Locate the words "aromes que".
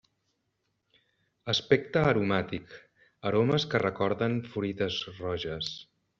3.33-3.83